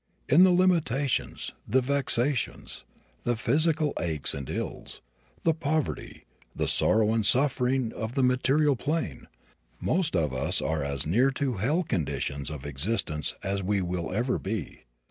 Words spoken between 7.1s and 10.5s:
and suffering of the material plane, most of